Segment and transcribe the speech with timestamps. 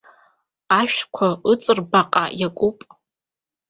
[0.79, 2.77] Ашәқәа ыҵарбаҟа иаркуп.